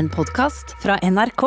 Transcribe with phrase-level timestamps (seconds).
[0.00, 1.42] En podkast fra NRK.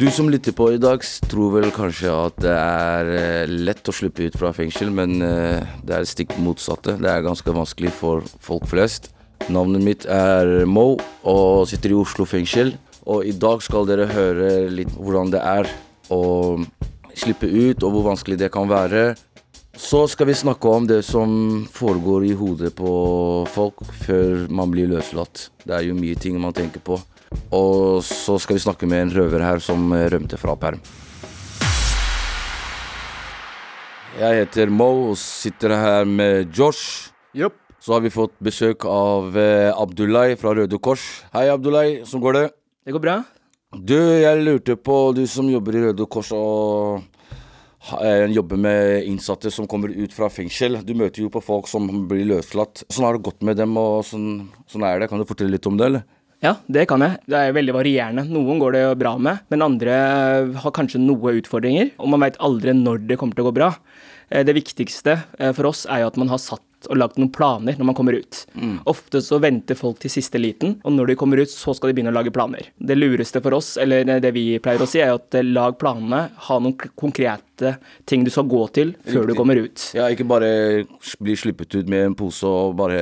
[0.00, 3.92] Du som lytter på i dag, tror vel kanskje at det er eh, lett å
[3.92, 6.96] slippe ut fra fengsel, men eh, det er stikk motsatte.
[7.02, 9.10] Det er ganske vanskelig for folk flest.
[9.52, 12.78] Navnet mitt er Mo og sitter i Oslo fengsel.
[13.12, 15.68] Og i dag skal dere høre litt hvordan det er
[16.08, 16.22] å
[17.12, 19.10] slippe ut, og hvor vanskelig det kan være.
[19.80, 21.30] Så skal vi snakke om det som
[21.72, 22.90] foregår i hodet på
[23.48, 25.46] folk før man blir løslatt.
[25.64, 26.98] Det er jo mye ting man tenker på.
[27.56, 30.82] Og så skal vi snakke med en røver her som rømte fra perm.
[34.20, 37.08] Jeg heter Mo og sitter her med Josh.
[37.32, 37.56] Yep.
[37.80, 41.24] Så har vi fått besøk av eh, Abdullah fra Røde Kors.
[41.32, 42.02] Hei, Abdullah.
[42.04, 42.48] Hvordan går det?
[42.84, 43.20] Det går bra.
[43.72, 47.08] Du, jeg lurte på, du som jobber i Røde Kors og
[47.98, 50.78] eh, jobber med innsatte som kommer ut fra fengsel.
[50.86, 52.84] Du møter jo på folk som blir løslatt.
[52.88, 55.10] Sånn har det gått med dem, og sånn, sånn er det.
[55.10, 56.06] Kan du fortelle litt om det, eller?
[56.40, 57.18] Ja, det kan jeg.
[57.28, 58.24] Det er veldig varierende.
[58.32, 59.96] Noen går det bra med, men andre
[60.62, 61.90] har kanskje noe utfordringer.
[62.00, 63.74] Og man veit aldri når det kommer til å gå bra.
[64.30, 67.32] Eh, Det viktigste eh, for oss er jo at man har satt og lagd noen
[67.34, 68.44] planer når man kommer ut.
[68.88, 71.98] Ofte så venter folk til siste liten, og når de kommer ut, så skal de
[71.98, 72.70] begynne å lage planer.
[72.78, 76.58] Det lureste for oss, eller det vi pleier å si, er at lag planene, ha
[76.62, 77.76] noen konkrete
[78.08, 79.90] ting du skal gå til før du kommer ut.
[79.96, 80.86] Ja, ikke bare
[81.20, 83.00] bli sluppet ut med en pose og bare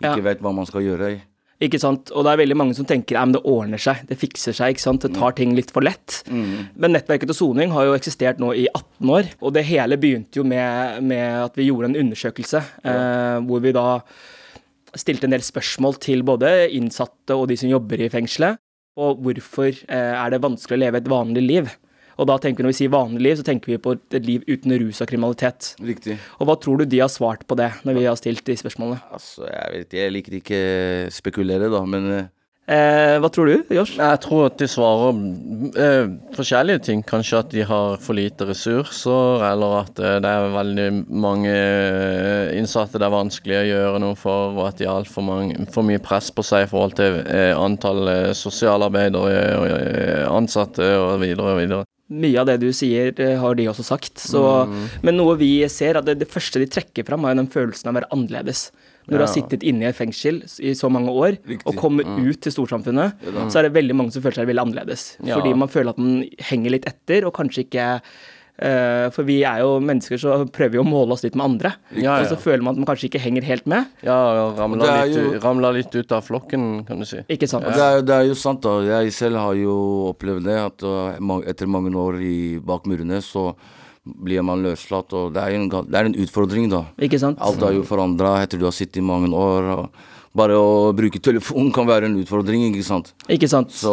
[0.00, 0.26] ikke Ja.
[0.26, 1.14] vet hva man skal gjøre.
[1.62, 2.10] Ikke sant?
[2.12, 4.74] Og det er veldig mange som tenker at det ordner seg, det fikser seg.
[4.74, 5.06] ikke sant?
[5.06, 6.18] Det tar ting litt for lett.
[6.28, 9.30] Men nettverket til soning har jo eksistert nå i 18 år.
[9.40, 13.72] Og det hele begynte jo med, med at vi gjorde en undersøkelse eh, hvor vi
[13.76, 13.86] da
[14.96, 18.60] stilte en del spørsmål til både innsatte og de som jobber i fengselet,
[18.96, 21.72] og hvorfor eh, er det vanskelig å leve et vanlig liv.
[22.16, 24.46] Og da tenker vi Når vi sier vanlig liv, så tenker vi på et liv
[24.48, 25.74] uten rus og kriminalitet.
[25.84, 26.16] Riktig.
[26.40, 29.02] Og hva tror du de har svart på det, når vi har stilt de spørsmålene?
[29.12, 30.62] Altså, jeg vet ikke, Jeg liker ikke
[31.12, 32.24] spekulere, da, men eh,
[32.66, 33.94] Eh, hva tror du, Josh?
[33.94, 35.20] Jeg tror at de svarer
[35.78, 37.04] eh, forskjellige ting.
[37.06, 42.56] Kanskje at de har for lite ressurser, eller at eh, det er veldig mange eh,
[42.58, 45.30] innsatte det er vanskelig å gjøre noe for, og at de har altfor
[45.70, 51.54] for mye press på seg i forhold til eh, antall sosialarbeidere og ansatte og videre
[51.54, 51.86] og videre.
[52.06, 54.20] Mye av det du sier, eh, har de også sagt.
[54.22, 54.40] Så,
[55.02, 57.90] Men noe vi ser, at det, det første de trekker fram, er jo den følelsen
[57.90, 58.68] av å være annerledes.
[59.06, 61.66] Når du har sittet inne i et fengsel i så mange år, Riktig.
[61.70, 65.04] og kommer ut til storsamfunnet, så er det veldig mange som føler seg veldig annerledes.
[65.22, 65.36] Ja.
[65.38, 67.86] Fordi man føler at man henger litt etter, og kanskje ikke
[68.56, 71.74] For vi er jo mennesker, så prøver vi å måle oss litt med andre.
[71.92, 73.86] Ja, Og så føler man at man kanskje ikke henger helt med.
[74.06, 74.16] Ja,
[74.54, 77.20] Det ramla er litt, jo- litt ut av flokken, kan du si.
[77.28, 77.64] Ikke sant?
[77.68, 78.80] det, er, det er jo sant, da.
[79.02, 79.76] Jeg selv har jo
[80.14, 80.56] opplevd det.
[80.56, 83.54] At uh, etter mange år i, bak murene, så
[84.06, 85.12] blir man løslatt.
[85.12, 86.84] Og det er, en, det er en utfordring, da.
[86.98, 87.38] Ikke sant?
[87.42, 89.72] Alt er jo forandra etter du har sittet i mange år.
[89.76, 89.90] Og
[90.36, 93.12] bare å bruke telefon kan være en utfordring, ikke sant.
[93.28, 93.72] Ikke sant?
[93.72, 93.92] Så,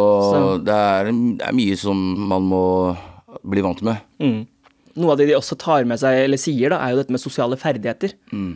[0.64, 2.64] Det, er, det er mye som man må
[3.44, 4.00] bli vant med.
[4.22, 4.42] Mm.
[5.00, 7.22] Noe av det de også tar med seg, eller sier, da, er jo dette med
[7.22, 8.16] sosiale ferdigheter.
[8.34, 8.54] Mm.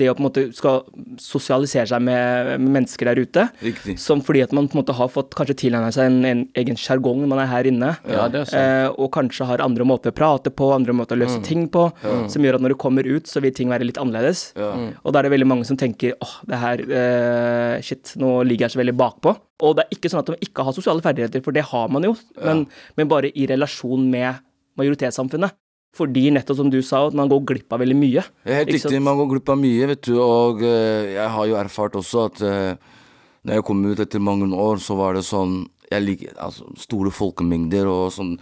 [0.00, 0.78] det å på en måte skal
[1.20, 3.42] sosialisere seg med, med mennesker der ute.
[3.62, 3.94] Riktig.
[4.00, 6.78] Som fordi at man på en måte har fått kanskje tilegna seg en, en egen
[6.80, 7.92] sjargong når man er her inne.
[8.08, 8.58] Ja, det er sant.
[8.58, 11.84] Eh, og kanskje har andre måter å prate på, andre måter å løse ting på.
[12.32, 14.48] Som gjør at når du kommer ut, så vil ting være litt annerledes.
[14.58, 14.72] Ja.
[15.04, 18.66] Og da er det veldig mange som tenker åh, det her eh, Shit, nå ligger
[18.66, 19.36] jeg så veldig bakpå.
[19.66, 22.04] Og det er ikke sånn at de ikke har sosiale ferdigheter, for det har man
[22.08, 24.42] jo, men, men bare i relasjon med
[24.80, 25.56] majoritetssamfunnet.
[25.96, 28.24] Fordi nettopp som du sa, at man går glipp av veldig mye.
[28.44, 28.98] Helt riktig.
[29.00, 30.18] Man går glipp av mye, vet du.
[30.20, 32.98] Og eh, jeg har jo erfart også at uh,
[33.46, 37.12] når jeg kom ut etter mange år, så var det sånn Jeg liker altså, store
[37.14, 38.34] folkemengder og sånn.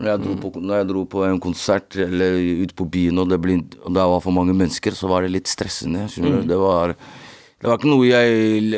[0.00, 3.28] Når jeg, dro på, når jeg dro på en konsert eller ut på byen og
[3.32, 6.06] det, ble, og det var for mange mennesker, så var det litt stressende.
[6.08, 6.46] Mm.
[6.48, 6.94] Det var
[7.60, 8.70] det var ikke noe jeg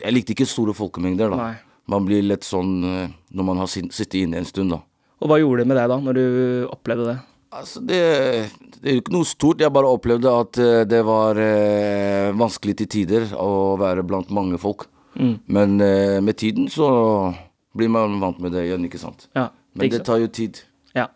[0.00, 1.36] Jeg likte ikke store folkemengder, da.
[1.50, 1.54] Nei.
[1.92, 4.80] Man blir lett sånn eh, når man har sit- sittet inne en stund, da.
[5.22, 6.26] Og hva gjorde det med deg da, når du
[6.72, 7.16] opplevde det?
[7.56, 8.00] Altså, det,
[8.82, 9.62] det er jo ikke noe stort.
[9.62, 14.60] Jeg bare opplevde at eh, det var eh, vanskelig til tider å være blant mange
[14.60, 14.88] folk.
[15.16, 15.34] Mm.
[15.56, 16.88] Men eh, med tiden så
[17.76, 19.28] blir man vant med det igjen, ikke sant.
[19.36, 20.60] Ja, Men ikke det tar jo tid.
[20.96, 21.08] Ja.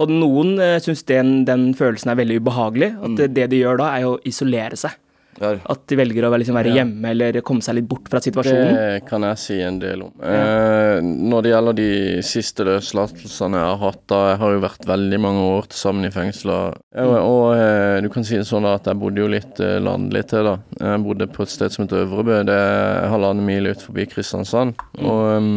[0.00, 2.92] Og noen eh, syns den, den følelsen er veldig ubehagelig.
[3.02, 4.96] At det, det de gjør da, er å isolere seg.
[5.40, 5.52] Ja.
[5.72, 8.76] At de velger å liksom, være hjemme eller komme seg litt bort fra situasjonen.
[8.76, 10.12] Det kan jeg si en del om.
[10.20, 11.88] Eh, når det gjelder de
[12.26, 16.08] siste løslatelsene jeg har hatt, da jeg har jo vært veldig mange år til sammen
[16.08, 16.78] i fengsler.
[17.02, 19.78] Og, og eh, du kan si det sånn da at jeg bodde jo litt eh,
[19.82, 20.56] landlig til, da.
[20.82, 22.42] Jeg bodde på et sted som heter Øvrebø.
[22.48, 24.76] Det er halvannen mil ut forbi Kristiansand.
[25.00, 25.52] Og um,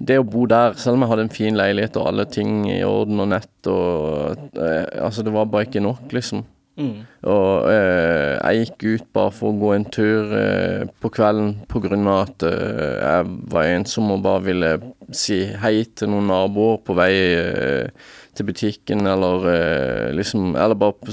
[0.00, 2.80] det å bo der, selv om jeg hadde en fin leilighet og alle ting i
[2.86, 6.44] orden og nett og eh, Altså, det var bare ikke nok, liksom.
[6.78, 7.02] Mm.
[7.28, 11.82] Og eh, jeg gikk ut bare for å gå en tur eh, på kvelden på
[11.84, 14.70] grunn av at eh, jeg var ensom og bare ville
[15.12, 20.96] si hei til noen naboer på vei eh, til butikken, eller eh, liksom Eller bare
[21.02, 21.12] på,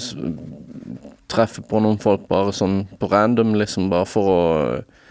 [1.28, 4.42] treffe på noen folk bare sånn på random, liksom, bare for å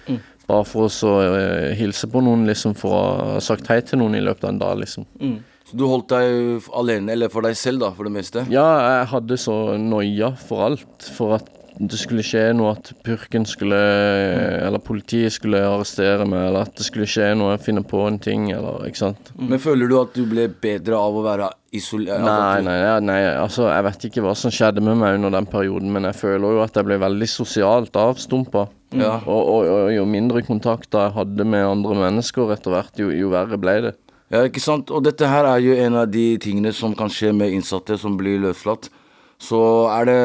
[0.07, 0.21] Mm.
[0.47, 3.99] Bare for å så eh, hilse på noen, liksom, for å ha sagt hei til
[3.99, 5.07] noen i løpet av en dag, liksom.
[5.19, 5.41] Mm.
[5.67, 8.47] Så du holdt deg alene, eller for deg selv, da, for det meste?
[8.53, 8.67] Ja,
[9.01, 11.09] jeg hadde så noia for alt.
[11.17, 16.65] For at det skulle skje noe, at purken skulle Eller politiet skulle arrestere meg, eller
[16.65, 19.33] at det skulle skje noe, finne på en ting, eller ikke sant.
[19.37, 22.23] Men føler du at du ble bedre av å være isolert?
[22.25, 25.93] Nei, nei, nei, altså jeg vet ikke hva som skjedde med meg under den perioden,
[25.93, 28.69] men jeg føler jo at jeg ble veldig sosialt avstumpa.
[28.97, 29.19] Ja.
[29.27, 33.35] Og, og, og jo mindre kontakter jeg hadde med andre mennesker etter hvert, jo, jo
[33.35, 33.97] verre ble det.
[34.33, 34.91] Ja, ikke sant?
[34.91, 38.17] Og dette her er jo en av de tingene som kan skje med innsatte som
[38.19, 38.91] blir løslatt.
[39.39, 39.59] Så
[39.93, 40.21] er det,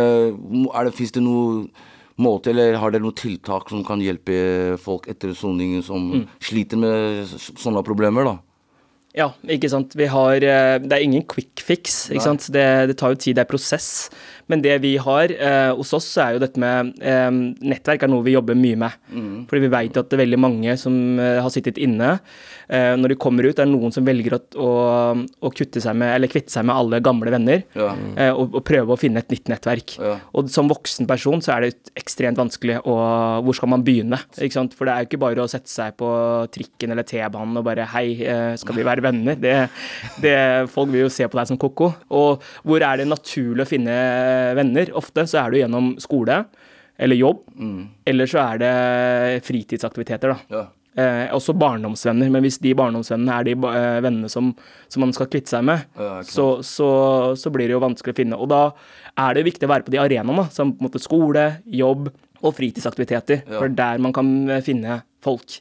[0.72, 1.68] er det Fins det noen
[2.22, 6.08] måte, eller har dere noen tiltak som kan hjelpe folk etter soningen som
[6.44, 8.38] sliter med sånne problemer, da?
[9.18, 9.92] Ja, ikke sant.
[10.00, 12.28] Vi har eh, Det er ingen quick fix, ikke Nei.
[12.30, 12.48] sant.
[12.56, 13.90] Det, det tar jo tid, det er prosess.
[14.52, 17.30] Men det vi har eh, hos oss, er jo dette med eh,
[17.72, 18.98] Nettverk er noe vi jobber mye med.
[19.50, 22.18] Fordi vi vet at det er veldig mange som eh, har sittet inne.
[22.72, 24.72] Eh, når de kommer ut, er det noen som velger å, å,
[25.48, 27.64] å kutte seg med, eller kvitte seg med alle gamle venner.
[27.78, 27.92] Ja.
[28.16, 29.96] eh, og, og prøve å finne et nytt nettverk.
[30.02, 30.18] Ja.
[30.38, 32.96] Og som voksen person så er det ekstremt vanskelig å
[33.46, 34.20] Hvor skal man begynne?
[34.38, 34.76] Ikke sant?
[34.78, 36.10] For det er jo ikke bare å sette seg på
[36.54, 38.14] trikken eller T-banen og bare Hei,
[38.60, 39.38] skal vi være venner?
[39.42, 39.56] Det,
[40.24, 40.36] det,
[40.72, 41.92] folk vil jo se på deg som ko-ko.
[42.16, 43.96] Og hvor er det naturlig å finne
[44.58, 44.92] venner?
[44.98, 46.44] Ofte så er det gjennom skole
[47.02, 47.42] eller jobb.
[48.06, 48.76] Eller så er det
[49.48, 50.54] fritidsaktiviteter, da.
[50.54, 50.68] Ja.
[51.00, 54.50] Eh, også barndomsvenner, men hvis de barndomsvennene er de eh, vennene som,
[54.92, 56.90] som man skal kvitte seg med, Ja, så, så,
[57.40, 58.40] så blir det jo vanskelig å finne.
[58.44, 58.66] Og da
[59.16, 62.12] er det viktig å være på de arenaene, som på en måte skole, jobb
[62.42, 63.46] og fritidsaktiviteter.
[63.46, 63.56] Ja.
[63.56, 65.58] For det er der man kan eh, finne folk.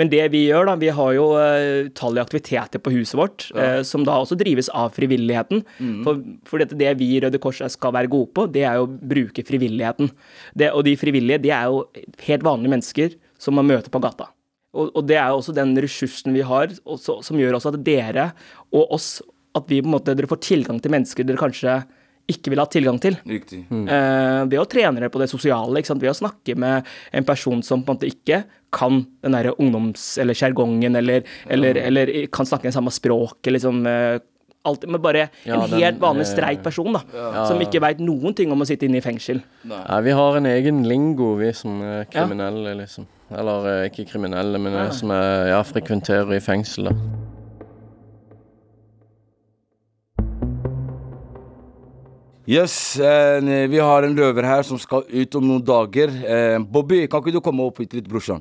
[0.00, 3.80] Men det vi gjør, da, vi har jo uh, utallige aktiviteter på huset vårt, eh,
[3.86, 5.64] som da også drives av frivilligheten.
[6.06, 8.86] For, for dette, det vi i Røde Kors skal være gode på, det er jo
[8.86, 10.12] å bruke frivilligheten.
[10.58, 11.84] Det, og de frivillige, de er jo
[12.26, 14.30] helt vanlige mennesker som man møter på gata.
[14.76, 17.82] Og, og det er jo også den ressursen vi har, også, som gjør også at
[17.86, 18.30] dere
[18.68, 19.18] og oss
[19.56, 21.78] At vi på en måte, dere får tilgang til mennesker dere kanskje
[22.28, 23.16] ikke ville hatt tilgang til.
[23.28, 23.62] Riktig.
[23.72, 26.02] Eh, ved å trene dere på det sosiale, ikke sant?
[26.04, 28.42] ved å snakke med en person som på en måte ikke
[28.74, 33.80] kan den derre ungdoms- eller sjargongen, eller, eller, eller kan snakke det samme språket, liksom.
[33.88, 34.18] eh,
[34.68, 37.46] alt, men bare Ja, en den, helt vanlig eh, streit person, da.
[37.48, 39.40] Som ikke veit noen ting om å sitte inne i fengsel.
[39.70, 43.08] Nei, vi har en egen lingo, vi som er kriminelle, liksom.
[43.38, 47.27] Eller ikke kriminelle, men eh, som er, ja, frekventerer i fengsel, da.
[52.48, 56.08] Yes, eh, vi har en røver her som skal ut om noen dager.
[56.08, 58.40] Eh, Bobby, kan ikke du komme opp hit litt, brorsan?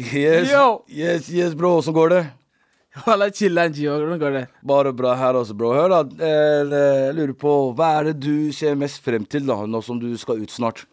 [0.00, 0.80] Yes, Yo!
[0.88, 1.74] yes, yes, bro.
[1.82, 2.22] Åssen går det?
[3.04, 3.98] Walla, chiller'n, Gio.
[4.00, 4.42] Hvordan går det?
[4.64, 5.74] Bare bra her også, bro.
[5.76, 6.00] Hør, da.
[6.16, 6.72] Eh,
[7.10, 10.08] Jeg lurer på, hva er det du ser mest frem til, da, nå som du
[10.16, 10.86] skal ut snart?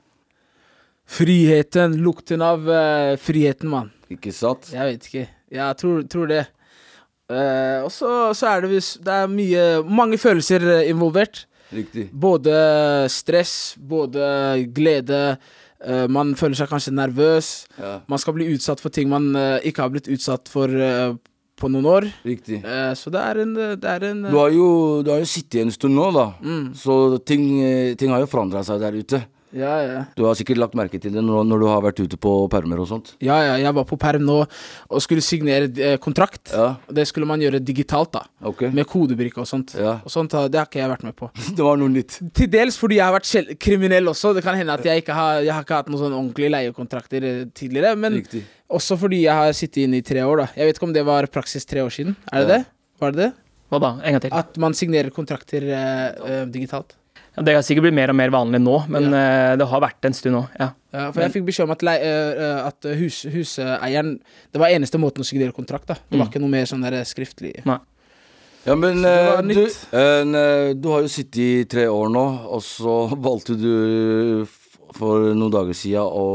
[1.07, 1.95] Friheten.
[2.03, 3.93] Lukten av uh, friheten, mann.
[4.11, 4.67] Ikke sant?
[4.75, 5.25] Jeg vet ikke.
[5.55, 6.43] Jeg tror, tror det.
[7.27, 11.45] Eh, og så, så er det Det er mye Mange følelser eh, involvert.
[11.75, 12.07] Riktig.
[12.15, 12.55] Både
[13.11, 15.37] stress, både glede.
[15.77, 17.67] Uh, man føler seg kanskje nervøs.
[17.77, 20.71] Ja, Man skal bli utsatt for ting man uh, ikke har blitt utsatt for
[21.57, 22.07] på noen år.
[22.23, 22.61] riktig.
[22.95, 25.71] Så det er en, det er en Du har jo, du har jo sittet en
[25.73, 26.27] stund nå, da.
[26.39, 26.67] Mm.
[26.77, 27.47] Så ting,
[27.97, 29.21] ting har jo forandra seg der ute.
[29.55, 29.99] Ja, ja.
[30.17, 32.81] Du har sikkert lagt merke til det når, når du har vært ute på permer
[32.83, 33.13] og sånt.
[33.23, 36.51] Ja, ja, jeg var på perm nå og skulle signere eh, kontrakt.
[36.51, 38.25] Ja, Det skulle man gjøre digitalt, da.
[38.51, 38.69] Okay.
[38.75, 39.73] Med kodebrikke og sånt.
[39.79, 39.99] Ja.
[40.03, 41.29] Og sånt, Det har ikke jeg vært med på.
[41.57, 42.19] Det var noe nytt.
[42.35, 44.33] Til dels fordi jeg har vært kriminell også.
[44.35, 47.23] Det kan hende at jeg ikke har, jeg har ikke hatt noen sånn ordentlige leiekontrakter
[47.31, 47.95] eh, tidligere.
[47.95, 48.43] Men Riktig.
[48.67, 50.47] også fordi jeg har sittet inne i tre år, da.
[50.59, 52.15] Jeg vet ikke om det var praksis tre år siden.
[52.33, 52.57] Er det Ja.
[52.57, 52.65] det?
[52.99, 53.33] Var det det?
[53.71, 53.89] Hva da?
[54.03, 54.31] En gang til.
[54.33, 56.93] At man signerer kontrakter eh, eh, digitalt.
[57.37, 59.55] Ja, det har sikkert blitt mer og mer vanlig nå, men ja.
[59.59, 60.43] det har vært en stund nå.
[60.57, 60.71] ja.
[60.97, 64.15] Ja, for jeg fikk beskjed om at, lei- eh, eh, at hus, huseieren
[64.53, 65.97] Det var eneste måten å signere kontrakt, da.
[66.07, 71.05] Det var ikke noe mer sånn der skriftlig Ja, men eh, du, eh, du har
[71.05, 74.47] jo sittet i tre år nå, og så valgte du
[74.97, 76.25] for noen dager siden å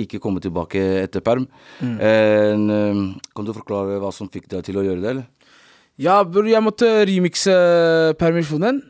[0.00, 1.46] ikke komme tilbake etter perm.
[1.80, 1.94] Mm.
[2.00, 5.52] Eh, kan du forklare hva som fikk deg til å gjøre det, eller?
[6.00, 7.54] Ja, bror, jeg måtte remikse
[8.20, 8.82] permisjonen.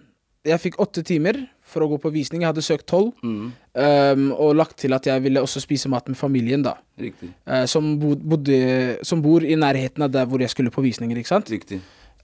[0.47, 2.45] Jeg fikk åtte timer for å gå på visning.
[2.45, 3.13] Jeg hadde søkt tolv.
[3.27, 3.51] Mm.
[3.75, 6.77] Um, og lagt til at jeg ville også spise mat med familien, da.
[6.97, 8.59] Eh, som, bod, bodde,
[9.07, 11.51] som bor i nærheten av der hvor jeg skulle på visninger, ikke sant.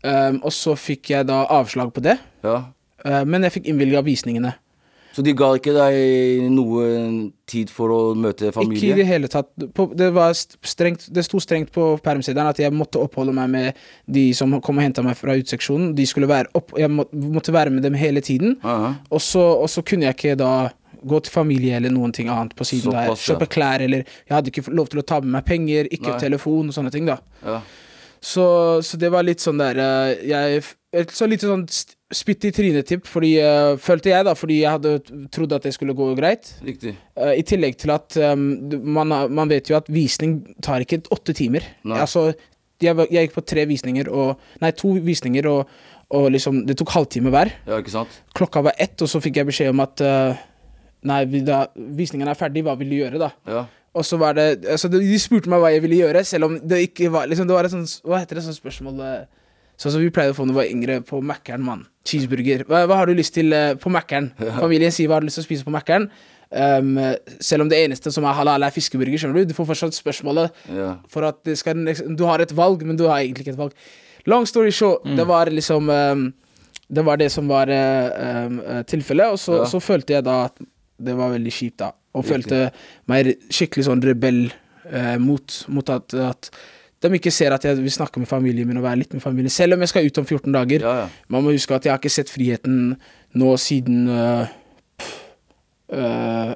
[0.02, 2.16] Um, og så fikk jeg da avslag på det.
[2.46, 2.60] Ja.
[3.02, 4.54] Uh, men jeg fikk innvilga visningene.
[5.12, 6.84] Så de ga ikke deg noe
[7.48, 9.50] tid for å møte Ikke i det hele tatt.
[9.56, 14.30] Det, var strengt, det sto strengt på permsedelen at jeg måtte oppholde meg med de
[14.36, 15.92] som kom og henta meg fra utseksjonen.
[15.98, 18.56] De skulle være opp, jeg må, måtte være med dem hele tiden.
[18.62, 20.54] Og så, kunne jeg ikke da
[21.02, 23.10] gå til familie eller noen ting annet på siden der.
[23.10, 23.34] Såpass, ja.
[23.34, 26.20] Kjøpe klær eller Jeg hadde ikke lov til å ta med meg penger, ikke Nei.
[26.22, 27.18] telefon og sånne ting, da.
[27.44, 27.58] Ja.
[28.22, 28.44] Så,
[28.86, 30.60] så det var litt sånn der eh, Jeg
[31.10, 31.64] Så litt sånn
[32.12, 35.74] st- spytt i trynet-tipp, fordi eh, følte jeg, da, fordi jeg hadde trodd at det
[35.74, 36.52] skulle gå greit.
[36.64, 36.94] Riktig.
[37.16, 38.46] Uh, I tillegg til at um,
[38.84, 41.66] man, man vet jo at visning tar ikke åtte timer.
[41.84, 41.98] Nei.
[42.00, 42.30] Altså,
[42.82, 45.68] jeg, jeg gikk på tre visninger og Nei, to visninger, og,
[46.12, 47.52] og liksom Det tok halvtime hver.
[47.68, 48.16] Ja, ikke sant?
[48.34, 50.40] Klokka var ett, og så fikk jeg beskjed om at uh,
[51.06, 53.30] Nei, da, visningen er ferdig, hva vil du gjøre, da?
[53.50, 53.62] Ja.
[53.92, 56.78] Og så var det altså de, spurte meg hva jeg ville gjøre, selv om det
[56.88, 59.24] ikke var liksom, Det var et sånt Hva heter det sånt spørsmål eh,
[59.80, 61.86] Sånn som vi pleide å få noe vi var yngre, på Mækkern, mann.
[62.06, 62.66] Cheeseburger.
[62.68, 64.32] Hva, hva har du lyst til eh, på Mækkern?
[64.58, 66.10] Familien sier hva har du lyst til å spise på Mækkern.
[66.52, 66.98] Um,
[67.40, 69.52] selv om det eneste som er halal, er fiskeburger, skjønner du.
[69.52, 70.90] Du får fortsatt spørsmålet ja.
[71.08, 73.86] for at det skal, du har et valg, men du har egentlig ikke et valg.
[74.28, 76.26] Long story short, det var liksom um,
[76.92, 79.70] Det var det som var uh, um, tilfellet, og så, Ja.
[79.70, 80.60] så følte jeg da at
[81.02, 81.90] det var veldig kjipt, da.
[82.12, 82.34] Og Riktig.
[82.34, 82.60] følte
[83.08, 84.42] meg skikkelig sånn rebell
[84.92, 86.50] uh, mot, mot at, at
[87.02, 89.52] de ikke ser at jeg vil snakke med familien min og være litt med familien,
[89.52, 90.86] selv om jeg skal ut om 14 dager.
[90.86, 91.06] ja, ja.
[91.28, 92.96] Man må huske at jeg har ikke sett friheten
[93.38, 94.46] nå siden uh,
[95.92, 96.54] uh,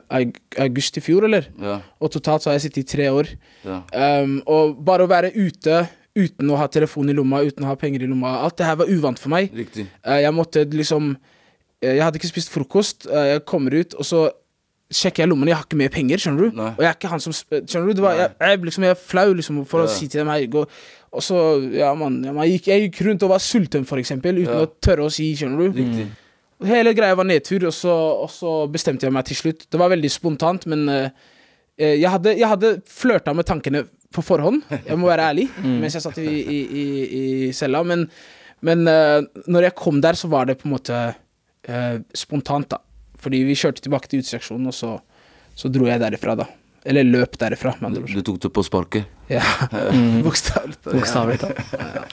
[0.62, 1.48] august i fjor, eller?
[1.62, 1.78] ja.
[2.00, 3.30] Og totalt så har jeg sittet i tre år.
[3.66, 5.86] Um, og bare å være ute
[6.16, 8.78] uten å ha telefon i lomma, uten å ha penger i lomma, alt det her
[8.80, 9.52] var uvant for meg.
[9.52, 11.16] Uh, jeg måtte liksom
[11.84, 13.04] Jeg hadde ikke spist frokost.
[13.04, 14.20] Jeg kommer ut, og så
[14.92, 16.58] sjekker jeg lommen, jeg har ikke mer penger, skjønner du?
[16.60, 16.68] Nei.
[16.76, 17.96] Og jeg er ikke han som Skjønner du?
[17.98, 20.60] Det var, jeg, jeg, liksom, jeg er flau liksom, for å si til dem her
[20.60, 20.76] og,
[21.10, 21.40] Og så,
[21.74, 24.62] ja, man, ja, man gikk, Jeg gikk rundt og var sulten, for eksempel, uten Ja.
[24.62, 25.80] å tørre å si, skjønner du?
[25.80, 26.06] Riktig.
[26.70, 27.92] Hele greia var nedtur, og så,
[28.24, 29.66] og så bestemte jeg meg til slutt.
[29.68, 31.10] Det var veldig spontant, men eh,
[31.76, 33.82] jeg hadde, jeg hadde flørta med tankene
[34.14, 35.50] på forhånd, jeg må være ærlig,
[35.82, 36.84] mens jeg satt i, i, i,
[37.18, 37.82] i cella.
[37.84, 38.06] Men,
[38.64, 42.80] men uh, når jeg kom der, så var det på en måte uh, spontant, da.
[43.22, 44.96] Fordi vi kjørte tilbake til utestasjonen, og så,
[45.56, 46.46] så dro jeg derifra, da.
[46.86, 48.12] Eller løp derifra, med andre ord.
[48.14, 49.08] Du tok det på sparket?
[49.32, 49.42] Ja,
[50.26, 50.92] bokstavelig talt.
[50.94, 52.12] Bokstavelig talt.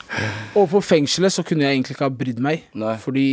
[0.57, 2.63] Og på fengselet så kunne jeg egentlig ikke ha brydd meg.
[2.81, 2.95] Nei.
[3.03, 3.27] Fordi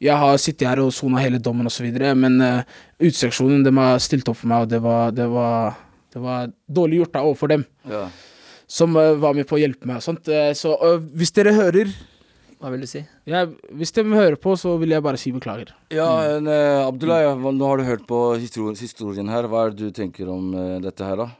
[0.00, 2.62] jeg har sittet her og sona hele dommen osv., men uh,
[3.02, 5.74] utestasjonen de har stilt opp for meg, og det var, det var,
[6.14, 6.48] det var
[6.80, 8.06] dårlig gjort da overfor dem, Ja.
[8.70, 10.30] som uh, var med på å hjelpe meg og sånt.
[10.32, 11.92] Uh, så uh, hvis dere hører
[12.60, 13.00] Hva vil du si?
[13.24, 15.70] ja, Hvis de hører på, så vil jeg bare si beklager.
[15.94, 19.48] Ja, men, eh, Abdullah, ja, nå har du hørt på historien, historien her.
[19.48, 21.30] Hva er det du tenker om uh, dette her, da?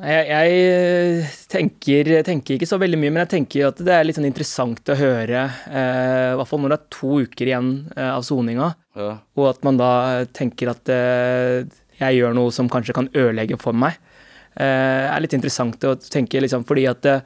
[0.00, 4.16] Jeg, jeg tenker, tenker ikke så veldig mye, men jeg tenker at det er litt
[4.16, 8.08] sånn interessant å høre, eh, i hvert fall når det er to uker igjen eh,
[8.14, 9.10] av soninga, Ja.
[9.36, 9.90] og at man da
[10.32, 11.66] tenker at eh,
[12.00, 13.98] jeg gjør noe som kanskje kan ødelegge for meg.
[14.56, 17.20] Eh, er litt interessant å tenke, liksom, fordi at eh,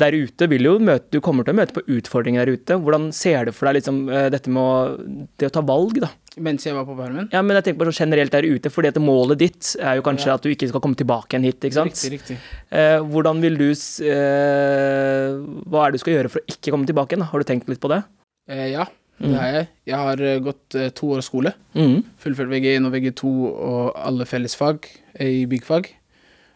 [0.00, 2.76] der ute vil jo møte, du kommer til å møte på utfordringer der ute.
[2.82, 6.08] Hvordan ser du for deg liksom, eh, dette med å, det å ta valg, da?
[6.42, 7.28] Mens jeg var på permen.
[7.30, 10.02] Ja, men jeg tenker bare sånn generelt der ute, fordi at målet ditt er jo
[10.02, 10.34] kanskje Ja.
[10.34, 11.94] at du ikke skal komme tilbake igjen hit, ikke sant?
[11.94, 12.38] Riktig, riktig.
[12.74, 15.38] Eh, hvordan vil du eh,
[15.70, 17.24] Hva er det du skal gjøre for å ikke komme tilbake igjen?
[17.24, 17.30] da?
[17.30, 18.02] Har du tenkt litt på det?
[18.50, 18.86] Eh, ja,
[19.22, 19.30] Mm.
[19.30, 19.66] det har jeg.
[19.86, 21.52] Jeg har eh, gått eh, to år skole.
[21.78, 22.00] Mm.
[22.18, 24.88] Fullført VG1 og VG2 og alle fellesfag
[25.22, 25.86] i byggfag.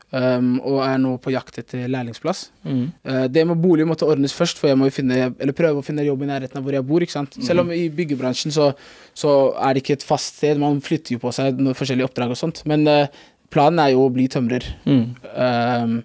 [0.08, 2.46] Um, og er nå på jakt etter lærlingsplass.
[2.64, 2.84] Mm.
[3.04, 6.06] Uh, det med bolig måtte ordnes først, for jeg må finne, eller prøve å finne
[6.06, 7.04] jobb i nærheten av hvor jeg bor.
[7.04, 7.36] ikke sant?
[7.44, 8.70] Selv om i byggebransjen så,
[9.12, 12.32] så er det ikke et fast sted, man flytter jo på seg noen forskjellige oppdrag
[12.32, 12.62] og sånt.
[12.70, 14.64] Men uh, planen er jo å bli tømrer.
[14.88, 15.04] Mm.
[15.36, 15.98] Um,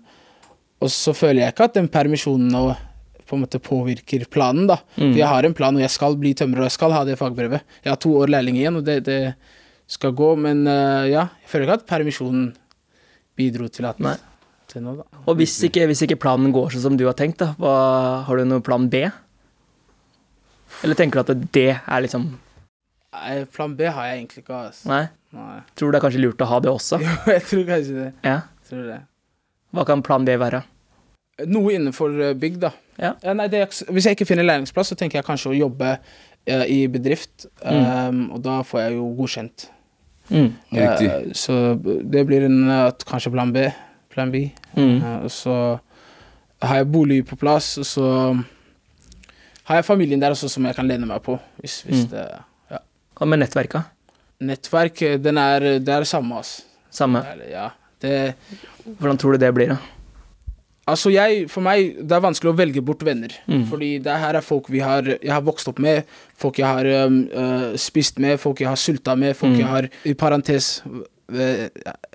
[0.83, 2.65] og så føler jeg ikke at den permisjonen nå
[3.23, 4.81] på en måte påvirker planen, da.
[4.97, 5.13] Mm.
[5.13, 7.15] For jeg har en plan, og jeg skal bli tømrer, og jeg skal ha det
[7.21, 7.63] fagbrevet.
[7.85, 9.21] Jeg har to år lærling igjen, og det, det
[9.89, 12.51] skal gå, men uh, ja, jeg føler ikke at permisjonen
[13.39, 14.15] bidro til at Nei.
[14.71, 15.21] til noe, da.
[15.27, 17.75] Og hvis ikke, hvis ikke planen går sånn som du har tenkt, da, hva,
[18.27, 19.05] har du noen plan B?
[20.83, 22.33] Eller tenker du at det er liksom
[23.13, 24.87] Nei, plan B har jeg egentlig ikke, altså.
[24.89, 25.03] Nei?
[25.37, 25.59] Nei.
[25.77, 26.97] Tror du det er kanskje lurt å ha det også?
[27.03, 28.07] Jo, jeg tror kanskje det.
[28.25, 28.37] Ja.
[28.69, 28.99] Tror det.
[29.73, 30.63] Hva kan plan B være?
[31.49, 32.73] Noe innenfor eh, bygg, da.
[33.01, 33.13] Ja.
[33.33, 36.83] nei, det, hvis jeg ikke finner læringsplass, så tenker jeg kanskje å jobbe uh, i
[36.93, 37.47] bedrift.
[37.61, 39.65] Um, og da får jeg jo godkjent.
[40.29, 40.53] Mm.
[40.71, 41.35] Riktig.
[41.35, 42.61] Så det blir en
[43.05, 43.65] kanskje plan B.
[44.13, 44.45] Plan B.
[44.77, 44.95] Mm.
[45.03, 45.79] Eh, så
[46.63, 48.07] har jeg bolig på plass, og så
[49.67, 51.37] har jeg familien der også som jeg kan lene meg på.
[51.59, 52.09] Hvis, hvis Mm.
[52.15, 52.27] det
[53.13, 53.83] Hva med nettverka?
[54.41, 56.63] Nettverk, eh, den er, det er samme, altså.
[56.89, 57.21] Samme.
[57.51, 57.69] Ja.
[58.01, 58.35] Det,
[58.99, 59.77] Hvordan tror du det blir, da?
[60.89, 63.31] Altså jeg, For meg det er vanskelig å velge bort venner.
[63.69, 66.03] Fordi det her er folk vi har, jeg har vokst opp med,
[66.35, 69.87] folk jeg har um, uh, spist med, folk jeg har sulta med, folk jeg har
[70.03, 71.69] i parentes uh,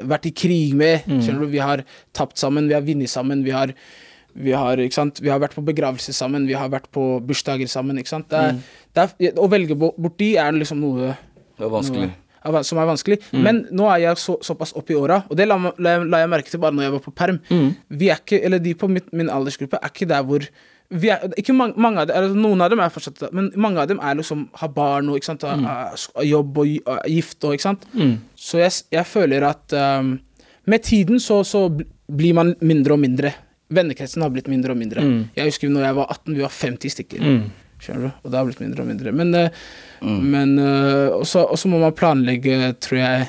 [0.05, 1.07] vært i krig med.
[1.09, 1.49] Skjønner du?
[1.55, 1.83] Vi har
[2.13, 3.73] tapt sammen, vi har vunnet sammen, vi har,
[4.37, 7.97] vi har, vi har vært på begravelse sammen, vi har vært på bursdager sammen.
[7.97, 8.61] Det er,
[8.95, 11.15] det er, å velge bort de er liksom noe
[11.57, 12.11] Det er vanskelig.
[12.13, 12.25] va-
[12.67, 13.21] som er vanskelig.
[13.33, 16.33] Men nå er jeg så, såpass opp i åra, og det la, la, la jeg
[16.33, 17.39] merke til bare når jeg var på perm.
[17.89, 20.45] Vi er ikke, eller De på mitt, min aldersgruppe er ikke der hvor
[20.89, 23.83] vi er, ikke mange, mange av dem, eller Noen av dem er fortsatt men mange
[23.83, 25.67] av dem er liksom har barn og ikke sant, mm.
[26.25, 27.85] jobb og er gift og ikke sant.
[28.33, 30.15] Så jeg, jeg føler at um,
[30.69, 33.35] med tiden så, så blir man mindre og mindre.
[33.69, 35.05] Vennekretsen har blitt mindre og mindre.
[35.37, 37.27] Jeg husker når jeg var 18, vi var 50 stykker.
[37.79, 38.11] Skjønner du?
[38.25, 39.13] Og det har blitt mindre og mindre.
[39.15, 39.35] Men,
[40.03, 40.23] mm.
[40.33, 43.29] men eh, også, også må man planlegge, tror jeg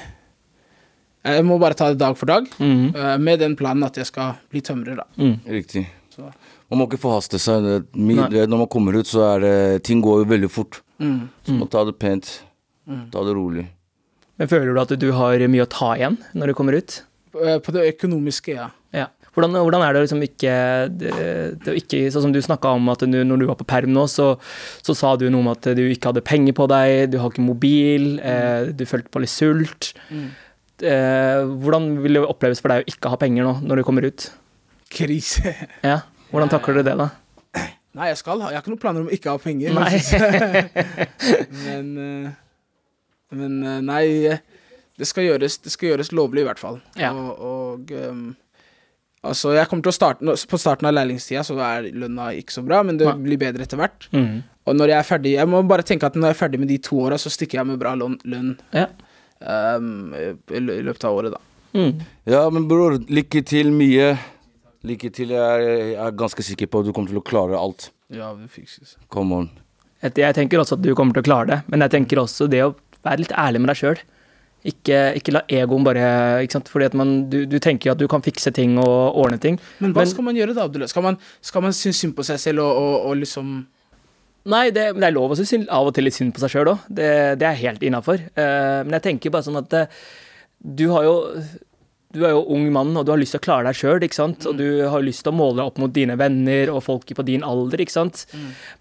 [1.30, 4.38] Jeg må bare ta det dag for dag, eh, med den planen at jeg skal
[4.50, 5.08] bli tømrer, da.
[5.46, 5.86] Riktig.
[6.16, 6.32] Så.
[6.70, 7.66] Man må ikke forhaste seg.
[7.94, 10.82] Når man kommer ut, så er det Ting går jo veldig fort.
[11.02, 11.28] Mm.
[11.44, 12.32] Så man må ta det pent.
[13.14, 13.68] Ta det rolig.
[14.40, 17.02] Men føler du at du har mye å ta igjen når du kommer ut?
[17.36, 18.70] Eh, På det økonomiske, ja.
[19.36, 20.54] Hvordan, hvordan er det liksom ikke
[21.00, 21.14] det,
[21.64, 24.04] det ikke Sånn som du snakka om at du, når du var på perm nå,
[24.10, 24.32] så,
[24.86, 27.46] så sa du noe om at du ikke hadde penger på deg, du har ikke
[27.46, 29.94] mobil, eh, du følte på litt sult.
[30.10, 34.08] Eh, hvordan vil det oppleves for deg å ikke ha penger nå, når du kommer
[34.10, 34.30] ut?
[34.90, 35.54] Krise.
[35.86, 37.10] Ja, Hvordan takler du det, da?
[37.98, 39.74] Nei, jeg skal ha Jeg har ikke noen planer om ikke å ha penger.
[39.74, 39.98] Nei.
[41.66, 42.38] Men, eh,
[43.30, 44.40] men eh, nei, eh,
[44.98, 46.80] det skal, gjøres, det skal gjøres lovlig, i hvert fall.
[46.98, 47.12] Ja.
[47.14, 48.24] Og, og ehm,
[49.26, 52.64] altså, jeg kommer til å starte På starten av lærlingstida så er lønna ikke så
[52.66, 54.08] bra, men det blir bedre etter hvert.
[54.16, 54.42] Mm.
[54.70, 56.72] Og når jeg er ferdig Jeg må bare tenke at når jeg er ferdig med
[56.72, 58.88] de to åra, så stikker jeg med bra lønn, lønn Ja.
[59.78, 61.42] um, i, løpet av året, da.
[61.78, 62.04] Mm.
[62.30, 64.12] Ja, men bror, lykke til mye.
[64.90, 65.34] Lykke til.
[65.36, 67.90] Jeg er, jeg er ganske sikker på at du kommer til å klare alt.
[68.10, 68.96] Ja, vi fikses.
[69.14, 69.50] Come on.
[70.02, 72.64] Jeg tenker også at du kommer til å klare det, men jeg tenker også det
[72.64, 72.72] å
[73.04, 74.02] være litt ærlig med deg sjøl.
[74.68, 76.08] Ikke, ikke la egoen bare
[76.44, 76.70] ikke sant?
[76.72, 79.60] Fordi at man, du, du tenker at du kan fikse ting og ordne ting.
[79.80, 80.90] Men hva Men- skal man gjøre da, Abdullah?
[80.92, 83.54] Skal man, skal man synes synd på seg selv og, og, og liksom
[84.50, 86.70] Nei, det, det er lov å synes av og til litt synd på seg sjøl
[86.72, 86.86] òg.
[86.88, 88.22] Det, det er helt innafor.
[88.40, 89.98] men jeg tenker bare sånn at uh,
[90.64, 91.16] du har jo
[92.16, 94.00] du er jo ung mann, og du har lyst til å klare deg sjøl.
[94.50, 97.26] Og du har lyst til å måle deg opp mot dine venner og folk på
[97.28, 98.24] din alder, ikke sant.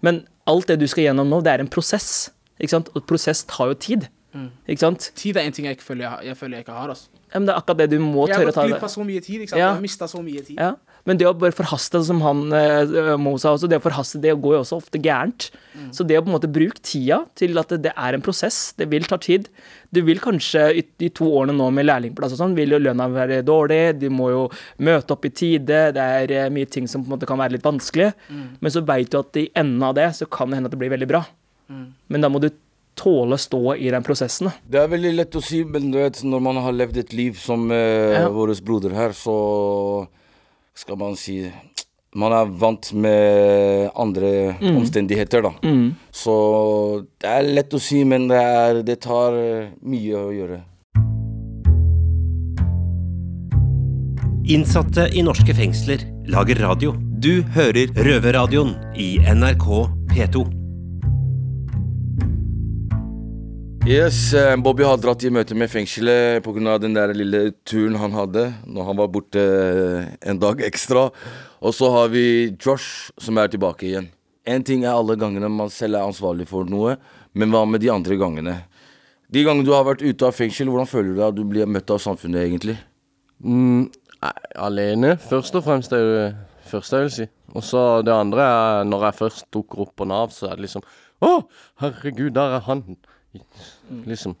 [0.01, 2.89] Men alt det du skal gjennom nå, det er en prosess, ikke sant.
[2.95, 5.09] Og prosess tar jo tid, ikke sant.
[5.17, 6.91] Tid er en ting jeg føler jeg, jeg, føler jeg ikke har.
[6.93, 7.09] Altså.
[7.29, 8.91] Ja, men det er akkurat det du må Jeg har tørre å gått glipp av
[8.93, 9.41] så mye tid.
[9.41, 9.59] Ikke sant?
[9.59, 9.65] Ja.
[9.65, 10.59] Jeg har mista så mye tid.
[10.61, 10.69] Ja,
[11.09, 14.35] men det å bare forhaste, som han eh, Mo sa også, det å forhaste, det
[14.37, 15.49] går jo også ofte gærent.
[15.95, 18.59] Så det å på en måte bruke tida til at det, det er en prosess,
[18.77, 19.49] det vil ta tid.
[19.95, 23.09] Du vil kanskje i de to årene nå med lærlingplass og sånn, vil jo lønna
[23.09, 24.45] være dårlig, du må jo
[24.85, 27.57] møte opp i tide, det er eh, mye ting som på en måte kan være
[27.57, 28.11] litt vanskelig.
[28.59, 30.81] Men så veit du at i enden av det, så kan det hende at det
[30.81, 31.25] blir veldig bra.
[31.69, 32.49] Men da må du
[32.99, 34.51] tåle å stå i den prosessen.
[34.67, 37.39] Det er veldig lett å si, men du vet, når man har levd et liv
[37.39, 38.27] som eh, Ja.
[38.35, 40.07] vår broder her, så
[40.75, 41.41] skal man si
[42.15, 45.51] Man er vant med andre omstendigheter, da.
[46.11, 50.57] Så det er lett å si, men det, er, det tar eh, mye å gjøre.
[54.49, 56.01] Innsatte i norske fengsler
[56.33, 56.95] lager radio.
[57.21, 59.67] Du hører Røverradioen i NRK
[60.09, 60.58] P2.
[63.89, 66.77] Yes, eh, Bobby har dratt i møte med fengselet pga.
[66.77, 71.09] den der lille turen han hadde når han var borte eh, en dag ekstra.
[71.59, 74.11] Og så har vi Josh som er tilbake igjen.
[74.45, 76.99] Én ting er alle gangene man selv er ansvarlig for noe,
[77.33, 78.55] men hva med de andre gangene?
[79.25, 81.65] De gangene du har vært ute av fengsel, hvordan føler du deg at du blir
[81.65, 82.77] møtt av samfunnet, egentlig?
[83.41, 83.89] Mm,
[84.53, 86.31] alene, først og fremst, er det
[86.69, 87.31] første jeg vil si.
[87.57, 90.69] Og så det andre er når jeg først dukker opp på Nav, så er det
[90.69, 90.85] liksom
[91.25, 91.39] Å,
[91.81, 92.85] herregud, der er han!
[94.05, 94.35] Liksom.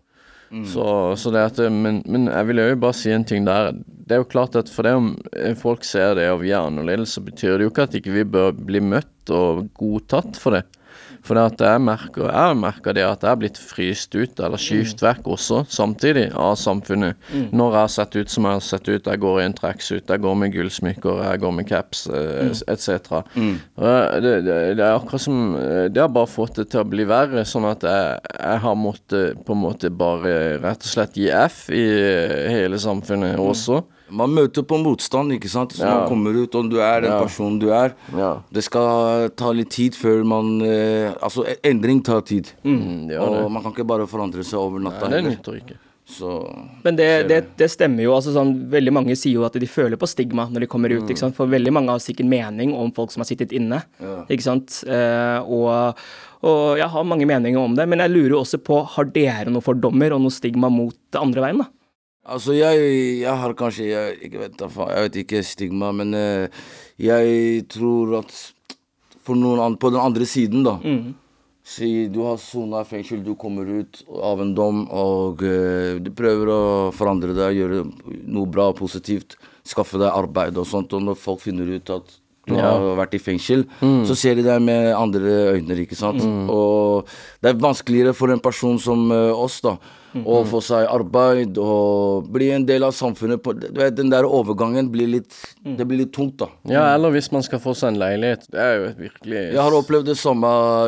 [0.65, 0.83] Så,
[1.21, 3.69] så det at men, men jeg vil jo bare si en ting der.
[3.85, 6.65] Det er jo klart at for det om eh, folk ser det og vi er
[6.65, 10.57] annerledes, så betyr det jo ikke at ikke vi bør bli møtt og godtatt for
[10.57, 10.63] det.
[11.25, 14.61] For det at jeg merker, jeg merker det at jeg er blitt fryst ut, eller
[14.61, 17.19] skyvd vekk også, samtidig, av samfunnet.
[17.51, 20.09] Når jeg har sett ut som jeg har sett ut, jeg går i en tracksuit,
[20.09, 23.19] jeg går med gullsmykker, jeg går med caps, eh, etc.
[23.35, 23.53] Mm.
[23.75, 27.05] Det, det, det er akkurat som eh, Det har bare fått det til å bli
[27.09, 31.29] verre, sånn at jeg, jeg har måttet på en måte bare rett og slett gi
[31.33, 33.83] F i eh, hele samfunnet også.
[34.11, 35.75] Man møter på motstand, ikke sant?
[35.77, 37.93] Så man kommer ut, og du er den personen du er.
[38.51, 42.49] Det skal ta litt tid før man eh, Altså, e- endring tar tid.
[42.63, 45.07] Mm, og man kan ikke bare forandre seg over natta.
[45.09, 45.77] Nei, det nytter ikke.
[46.09, 46.29] Så
[46.81, 48.15] Men det, det, det stemmer jo.
[48.17, 51.05] altså sånn, Veldig mange sier jo at de føler på stigma når de kommer ut.
[51.05, 51.35] ikke sant?
[51.37, 53.83] For veldig mange har sikkert mening om folk som har sittet inne.
[54.01, 54.23] Ja.
[54.25, 54.79] ikke sant?
[54.89, 55.99] Eh, og,
[56.49, 59.53] og jeg har mange meninger om det, men jeg lurer jo også på har dere
[59.53, 61.61] noen fordommer og noe stigma mot det andre veien?
[61.61, 61.69] da?
[62.29, 62.83] Altså, jeg,
[63.23, 66.67] jeg har kanskje Jeg, jeg, vet, jeg vet ikke stigma, men uh,
[67.01, 68.35] jeg tror at
[69.25, 70.77] for noen an, På den andre siden, da
[71.69, 76.49] Si du har sona fengsel, du kommer ut av en dom, og uh, du prøver
[76.49, 76.61] å
[76.95, 77.83] forandre deg, gjøre
[78.25, 79.35] noe bra og positivt,
[79.69, 82.15] skaffe deg arbeid og sånt, og når folk finner ut at
[82.49, 83.67] du har vært i fengsel,
[84.09, 86.23] så ser de deg med andre øyne, ikke sant.
[86.49, 87.05] Og
[87.43, 89.75] det er vanskeligere for en person som uh, oss, da,
[90.25, 93.41] å få seg arbeid og bli en del av samfunnet.
[93.43, 96.47] På, du vet, den der overgangen blir litt Det blir litt tungt, da.
[96.65, 98.47] Ja, eller hvis man skal få seg en leilighet.
[98.49, 100.47] Det er jo virkelig Jeg har opplevd det samme,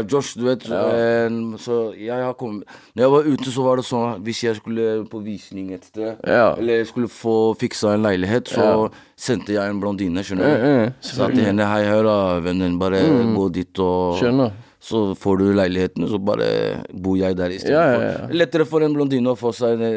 [0.09, 0.33] Josh.
[0.37, 4.23] Du vet, en, så jeg har kommet Når jeg var ute, så var det sånn
[4.25, 6.55] Hvis jeg skulle på visning et sted, Ja.
[6.57, 8.89] eller jeg skulle få fiksa en leilighet, så Ja.
[9.17, 10.65] sendte jeg en blondine, skjønner du.
[10.65, 13.01] Mm, mm, Sa til henne hei, hør da, vennen, bare
[13.35, 14.51] gå dit og Skjønner.
[14.81, 16.45] Så får du leiligheten, så bare
[16.89, 18.01] bor jeg der Ja, istedenfor.
[18.01, 18.29] ja, ja.
[18.33, 19.91] Lettere for en blondine å få seg det,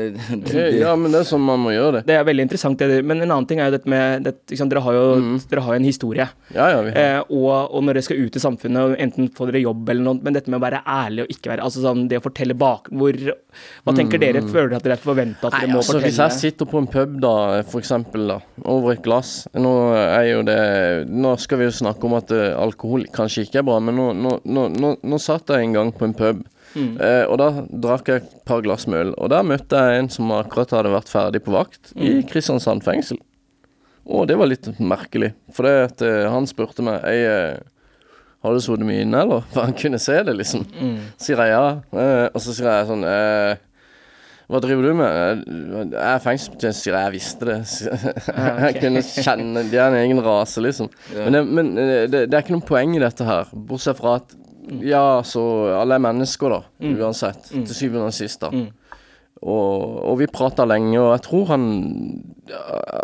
[0.52, 2.02] Ja, ja, men det er sånn man må gjøre det.
[2.10, 2.78] Det er veldig interessant.
[2.78, 4.68] Det, men en annen ting er jo dette med det, liksom.
[4.68, 5.06] Dere har jo
[5.48, 6.26] dere har en historie.
[6.52, 7.00] Ja, ja, vi har.
[7.00, 10.20] Eh, og, og når dere skal ut i samfunnet, enten får dere jobb eller noe,
[10.20, 12.90] men dette med å være ærlig og ikke være Altså sånn det å fortelle bak
[12.92, 14.42] hvor Hva tenker dere?
[14.44, 16.82] Føler dere at dere er forventa at dere Nei, må altså, hvis jeg sitter på
[16.82, 17.32] en pub, da,
[17.70, 20.58] for eksempel, da, over et glass Nå er jo det
[21.08, 24.10] Nå skal vi jo snakke om at eh, alkohol kanskje ikke er bra, men nå,
[24.18, 26.42] nå, nå, nå, nå satt jeg en gang på en pub,
[26.76, 29.12] eh, og da drakk jeg et par glass med øl.
[29.18, 33.20] Og der møtte jeg en som akkurat hadde vært ferdig på vakt i Kristiansand fengsel.
[34.04, 37.70] Og det var litt merkelig, for det at eh, han spurte meg jeg, eh,
[38.44, 39.44] har du sittet mye inne, eller?
[39.54, 40.66] For han kunne se det, liksom.
[41.16, 41.62] Sier jeg ja.
[41.96, 43.54] Eh, og så sier jeg sånn eh,
[44.52, 45.46] Hva driver du med?
[45.94, 47.06] Jeg er fengselsbetjent, sier jeg.
[47.06, 47.56] Jeg visste det.
[48.66, 50.90] Jeg kunne kjenne De er en egen rase, liksom.
[51.14, 54.18] Men, det, men eh, det, det er ikke noe poeng i dette her, bortsett fra
[54.20, 54.36] at
[54.82, 55.42] ja, så
[55.80, 56.62] alle er mennesker, da.
[56.80, 57.50] Uansett.
[57.52, 58.50] Til syvende og sist, da.
[59.44, 61.64] Og, og vi prata lenge, og jeg tror han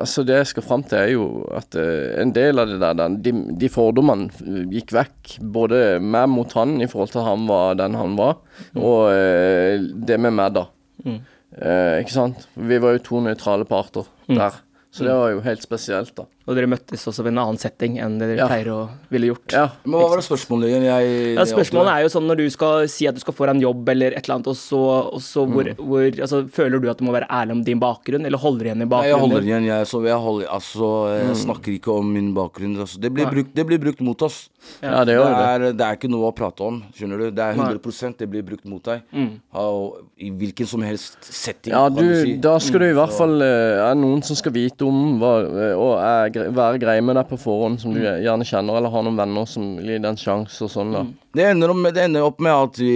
[0.01, 1.25] Altså, det jeg skal fram til, er jo
[1.57, 4.31] at eh, en del av det der, den- de, de fordommene
[4.73, 5.35] gikk vekk.
[5.53, 8.37] Både meg mot han i forhold til han var den han var,
[8.77, 10.67] og eh, det med meg, da.
[11.07, 12.47] Eh, ikke sant?
[12.57, 14.61] Vi var jo to nøytrale parter der.
[14.93, 16.25] Så det var jo helt spesielt, da.
[16.49, 18.47] Og dere møttes også ved en annen setting enn det dere Ja.
[18.49, 18.79] pleier å
[19.13, 19.53] ville gjort.
[19.53, 19.67] Ja.
[19.85, 20.83] Men hva var det spørsmålet igjen?
[20.89, 23.57] Jeg, Ja, spørsmålet er jo sånn når du skal si at du skal få deg
[23.57, 24.81] en jobb eller et eller annet, og så,
[25.13, 25.77] og så hvor, Mm.
[25.77, 28.83] hvor altså, Føler du at du må være ærlig om din bakgrunn, eller holder igjen
[28.83, 29.05] i bakgrunnen?
[29.05, 29.67] Nei, jeg holder igjen.
[29.67, 30.89] Jeg, så jeg, holder, altså,
[31.29, 32.77] jeg snakker ikke om min bakgrunn.
[32.81, 32.99] Altså.
[32.99, 34.49] Det, blir brukt, det blir brukt mot oss.
[34.83, 35.47] Ja, det Det gjør jo det.
[35.51, 36.83] er, det er ikke noe å prate om.
[36.97, 37.31] Skjønner du?
[37.31, 39.03] Det er 100 det blir brukt mot deg.
[39.13, 39.41] Mm.
[39.55, 41.73] og I hvilken som helst setting.
[41.73, 42.37] Ja, kan du, si.
[42.37, 45.75] da skal du i hvert fall eh, Er noen som skal vite om hva, eh,
[45.77, 49.19] og er, være grei med deg på forhånd, som du gjerne kjenner, eller har noen
[49.21, 51.05] venner som gir deg en sjanse og sånn, da.
[51.37, 52.95] Det ender, om, det ender opp med at vi,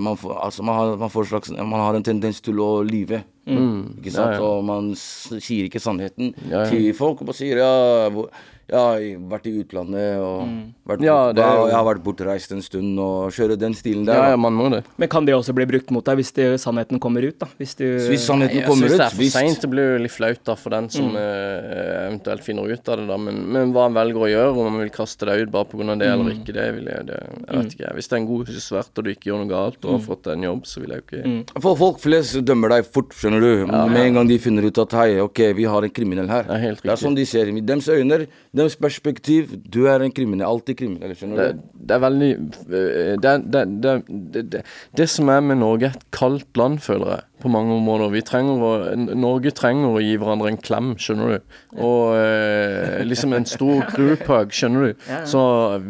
[0.00, 3.24] man, får, altså, man, har, man, får slags, man har en tendens til å lyve.
[3.46, 4.32] Ikke sant?
[4.34, 4.42] Ja, ja.
[4.48, 6.70] Og man sier ikke sannheten Ja, ja.
[6.70, 7.20] til folk.
[7.20, 8.30] Og bare sier ja, hvor,
[8.64, 10.48] ja, jeg har vært i utlandet og
[10.88, 13.74] vært, Ja, bort, det er jo- jeg har vært bortreist en stund og kjøre den
[13.76, 14.14] stilen der.
[14.16, 14.84] Ja, ja, man må det.
[14.96, 17.38] Men kan det også bli brukt mot deg hvis det, sannheten kommer ut?
[17.38, 17.46] da?
[17.60, 19.60] Hvis du Så Hvis sannheten Jeg kommer syns ut, det er for seint.
[19.60, 23.06] Det blir jo litt flaut da for den som eh, eventuelt finner ut av det,
[23.08, 23.16] da.
[23.18, 25.98] Men, men hva han velger å gjøre, om han vil kaste deg ut bare pga.
[25.98, 27.94] det eller ikke, det vil jeg det, Jeg vet ikke.
[27.94, 30.22] Hvis det er en god svert og du ikke gjør noe galt og har fått
[30.24, 33.33] deg en jobb, så vil jeg jo ikke For folk flest dømmer deg fort, skjønner
[33.42, 33.66] du.
[33.66, 36.46] Med en gang de finner ut at hei, ok, vi har en kriminell her.
[36.48, 37.50] Det er helt Det er sånn de ser.
[37.50, 38.20] I deres øyne,
[38.54, 40.46] deres perspektiv, du er en kriminell.
[40.48, 41.68] Alltid kriminell, skjønner det, du.
[41.88, 44.64] det er veldig eh, det, det, det, det, det,
[45.00, 48.10] det som er med Norge, et kaldt land, føler jeg, på mange områder.
[48.14, 48.70] Vi trenger å,
[49.14, 51.56] Norge trenger å gi hverandre en klem, skjønner du.
[51.84, 55.08] Og eh, liksom en stor group hug, skjønner du.
[55.28, 55.42] Så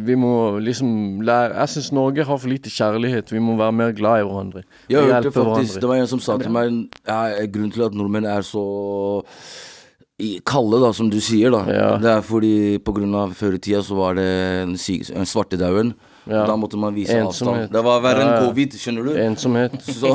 [0.05, 0.33] vi må
[0.65, 3.31] liksom lære Jeg syns Norge har for lite kjærlighet.
[3.35, 4.65] Vi må være mer glad i hverandre.
[4.91, 5.85] Jeg hørte faktisk, hverandre.
[5.87, 6.75] Det var en som sa til meg
[7.07, 8.65] ja, Grunnen til at nordmenn er så
[10.21, 11.63] i- kalde, da, som du sier, da.
[11.71, 11.87] Ja.
[11.99, 14.27] Det er fordi på grunn av før i tida så var det
[14.63, 15.95] en, en svartedauden.
[16.25, 16.45] Ja.
[16.49, 17.67] Da måtte man vise Ensomhet.
[17.67, 17.73] avstand.
[17.75, 19.17] Det var verre enn covid, skjønner du.
[19.21, 19.75] Ensomhet.
[19.85, 20.15] Så,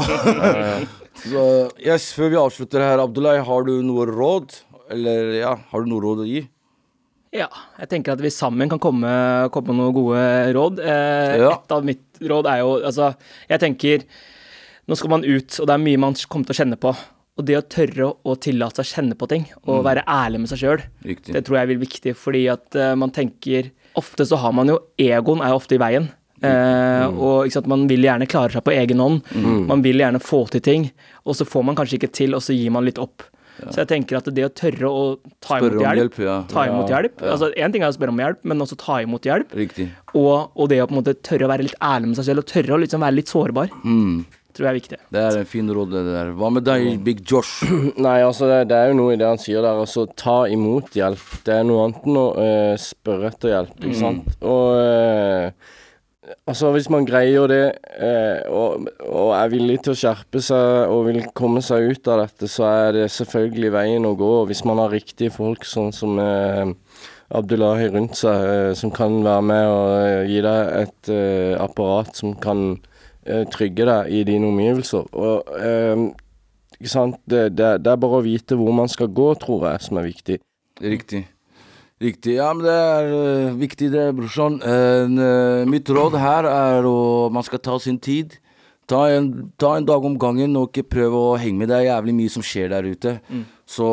[1.23, 1.43] så
[1.84, 4.55] yes, før vi avslutter her, Abdullahi, har du noe råd?
[4.93, 6.43] Eller ja, har du noe råd å gi?
[7.36, 7.45] Ja,
[7.77, 9.10] jeg tenker at vi sammen kan komme,
[9.53, 10.23] komme med noen gode
[10.55, 10.79] råd.
[10.82, 11.51] Eh, Ja.
[11.60, 13.12] Et av mitt råd er jo Altså,
[13.47, 14.03] jeg tenker
[14.89, 16.95] Nå skal man ut, og det er mye man kommer til å kjenne på.
[17.38, 20.49] Og det å tørre å, tillate seg å kjenne på ting, og være ærlig med
[20.49, 24.51] seg sjøl, det tror jeg er viktig, fordi at uh, man tenker Ofte så har
[24.51, 26.10] man jo Egoen er jo ofte i veien.
[26.41, 29.34] Eh, og ikke sant, man vil gjerne klare seg på egen hånd.
[29.69, 30.88] Man vil gjerne få til ting,
[31.25, 33.25] og så får man kanskje ikke til, og så gir man litt opp.
[33.60, 34.99] Så jeg tenker at det å tørre å
[35.43, 36.36] ta imot hjelp, hjelp, ja.
[36.47, 39.02] ta imot Ja, hjelp altså Én ting er å spørre om hjelp, men også ta
[39.04, 39.52] imot hjelp.
[40.15, 42.45] Og, og det å på en måte tørre å være litt ærlig med seg selv,
[42.45, 44.21] og tørre å liksom være litt sårbar, Mm.
[44.56, 44.99] tror jeg er viktig.
[45.12, 46.32] Det er en fin råd, det der.
[46.39, 47.65] Hva med deg, Big Josh?
[48.08, 49.75] Nei, altså det, det er jo noe i det han sier der.
[49.84, 51.28] Altså ta imot hjelp.
[51.43, 54.39] Det er noe annet enn å uh, spørre etter hjelp, ikke sant.
[54.39, 55.52] Og eh,
[56.50, 57.63] altså hvis man greier det,
[57.98, 62.24] eh, og, og er villig til å skjerpe seg og vil komme seg ut av
[62.24, 64.34] dette, så er det selvfølgelig veien å gå.
[64.50, 66.74] Hvis man har riktige folk sånn som eh,
[67.39, 72.15] Abdullahi rundt seg, eh, som kan være med og eh, gi deg et eh, apparat
[72.18, 72.63] som kan
[73.26, 75.10] eh, trygge deg i dine omgivelser.
[75.13, 75.54] Og
[76.80, 77.20] ikke sant?
[77.28, 80.08] Det, det, det er bare å vite hvor man skal gå, tror jeg, som er
[80.08, 80.39] viktig.
[80.80, 81.26] Riktig.
[81.99, 82.38] Riktig.
[82.38, 84.62] Ja, men det er uh, viktig det, brorsan.
[84.63, 88.38] Øh, mitt råd her er å Man skal ta sin tid.
[88.89, 91.69] Ta en, ta en dag om gangen, og ikke prøve å henge med.
[91.69, 93.19] Det er jævlig mye som skjer der ute.
[93.69, 93.89] Så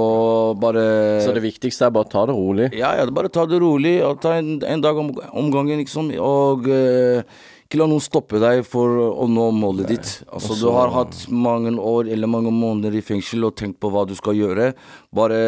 [0.62, 0.86] bare
[1.20, 2.70] Så det viktigste er bare å ta det rolig.
[2.78, 6.08] Ja, ja, bare ta det rolig, og ta en, en dag om, om gangen, liksom.
[6.22, 7.26] Og eh,
[7.66, 10.10] ikke la noen stoppe deg for å nå målet ditt.
[10.30, 14.04] Altså, du har hatt mange år eller mange måneder i fengsel og tenkt på hva
[14.06, 14.68] du skal gjøre.
[15.10, 15.40] Bare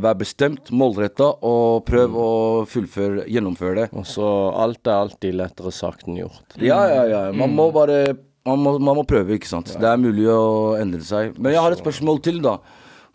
[0.00, 2.30] vær bestemt, målretta, og prøv å
[2.70, 3.86] fullføre, gjennomføre det.
[3.92, 6.56] Og så alt er alltid lettere sagt enn gjort.
[6.64, 7.22] Ja, ja, ja.
[7.36, 9.74] Man må bare man må, man må prøve, ikke sant.
[9.76, 11.34] Det er mulig å endre seg.
[11.36, 12.56] Men jeg har et spørsmål til, da.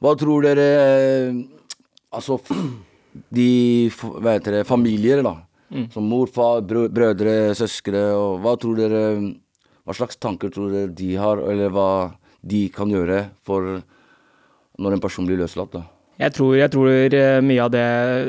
[0.02, 1.41] Hva tror dere eh,
[2.12, 2.36] Altså,
[3.32, 3.52] de
[3.95, 5.38] Hva heter det Familier, da.
[5.93, 8.01] Som mor, far, brødre, søstre.
[8.17, 9.03] Og hva tror dere
[9.81, 11.91] Hva slags tanker tror dere de har, eller hva
[12.41, 13.79] de kan gjøre for
[14.81, 15.81] når en person blir løslatt, da?
[16.21, 17.86] Jeg tror, jeg tror eh, mye av det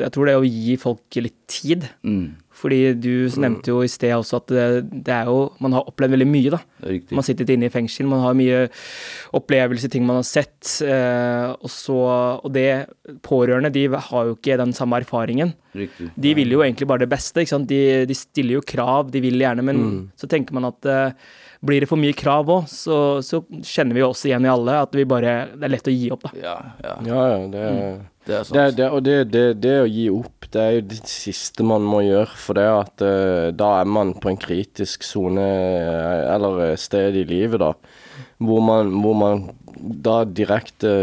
[0.07, 1.85] Jeg tror det er å gi folk litt tid.
[2.01, 2.23] Mm,
[2.57, 3.09] Fordi du
[3.43, 4.65] nevnte jo i sted også at det,
[5.05, 6.59] det er jo Man har opplevd veldig mye, da.
[6.87, 7.11] riktig.
[7.13, 8.63] Man har sittet inne i fengsel, man har mye
[9.37, 10.71] opplevelser, ting man har sett.
[10.85, 11.97] Eh, og, så,
[12.41, 12.67] og det
[13.25, 15.53] Pårørende de har jo ikke den samme erfaringen.
[15.75, 16.09] riktig.
[16.15, 17.41] De vil jo egentlig bare det beste.
[17.43, 17.69] ikke sant?
[17.69, 19.83] De, de stiller jo krav, de vil gjerne, men
[20.19, 21.11] så tenker man at eh,
[21.63, 24.95] blir det for mye krav òg, så, så kjenner vi oss igjen i alle at
[24.97, 26.33] vi bare, det er lett å gi opp, da.
[26.41, 26.95] Ja, ja.
[27.07, 27.63] Ja, ja, det,
[28.27, 28.57] Det er sant.
[28.57, 31.85] det, det Og det, det, det å gi opp, det er jo det siste man
[31.87, 32.37] må gjøre.
[32.39, 37.17] For det at uh, da er man på en kritisk sone, eh, eller eh, sted
[37.19, 37.73] i livet, da.
[38.43, 40.93] Hvor man, hvor man da direkte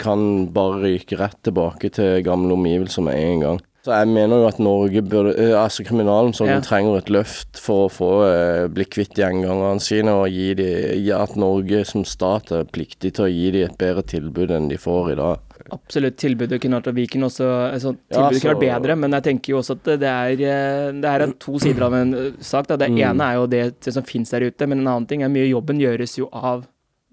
[0.00, 3.60] kan bare ryke rett tilbake til gamle omgivelser med en gang.
[3.80, 6.64] Så jeg mener jo at Norge burde eh, Altså kriminalomsorgen Ja.
[6.64, 10.68] trenger et løft for å få uh, bli kvitt gjengangerne sine, og gi de,
[11.16, 14.76] at Norge som stat er pliktig til å gi dem et bedre tilbud enn de
[14.80, 15.46] får i dag.
[15.70, 16.16] Absolutt.
[16.20, 19.60] Tilbudet kunne vært Viken også altså, Ja, Tilbudet kunne vært bedre, men jeg tenker jo
[19.60, 22.68] også at det er, eh, det er to sider av en sak.
[22.68, 22.76] Da.
[22.80, 25.32] Det ene er jo det, det som finnes der ute, men en annen ting er
[25.32, 26.66] mye jobben gjøres jo av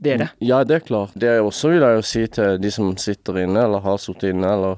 [0.04, 0.32] dere.
[0.44, 1.16] Ja, det er klart.
[1.16, 4.34] Det er også vil jeg jo si til de som sitter inne, eller har sittet
[4.34, 4.78] inne, eller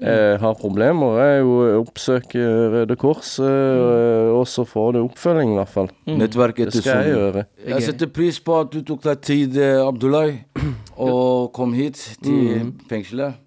[0.00, 2.40] har problemer, er jo å oppsøke
[2.74, 5.92] Røde Kors, eh, og så får du oppfølging, i hvert fall.
[6.08, 7.44] Nettverket Det til skal jeg.
[7.68, 10.40] Jeg setter pris på at du tok deg tid, Abdullah, Abdullahi,
[11.10, 13.38] og kom hit til fengselet.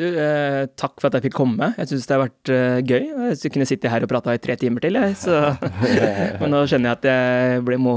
[0.00, 1.66] Du, eh, takk for at jeg fikk komme.
[1.76, 3.10] Jeg syns det har vært eh, gøy.
[3.34, 5.18] Jeg kunne sitte her og prata i tre timer til, jeg.
[5.20, 5.36] Så.
[6.40, 7.96] men nå skjønner jeg at jeg ble, må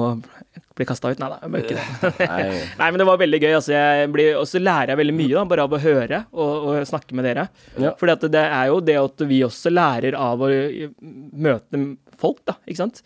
[0.76, 1.20] bli kasta ut.
[1.22, 2.30] Nei da, jeg må ikke det.
[2.30, 2.88] Nei.
[2.92, 3.52] Men det var veldig gøy.
[3.58, 6.70] Altså, jeg blir, og så lærer jeg veldig mye da, bare av å høre og,
[6.72, 7.48] og snakke med dere.
[7.82, 7.94] Ja.
[8.00, 10.50] For det er jo det at vi også lærer av å
[11.48, 11.82] møte
[12.16, 13.02] folk, da, ikke sant.